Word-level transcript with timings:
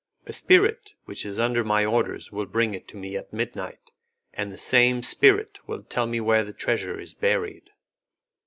A 0.25 0.33
spirit 0.33 0.93
which 1.05 1.27
is 1.27 1.39
under 1.39 1.63
my 1.63 1.85
orders 1.85 2.31
will 2.31 2.47
bring 2.47 2.73
it 2.73 2.87
to 2.87 2.97
me 2.97 3.15
at 3.15 3.31
midnight, 3.31 3.91
and 4.33 4.51
the 4.51 4.57
same 4.57 5.03
spirit 5.03 5.59
will 5.67 5.83
tell 5.83 6.07
me 6.07 6.19
where 6.19 6.43
the 6.43 6.53
treasure 6.53 6.99
is 6.99 7.13
buried." 7.13 7.69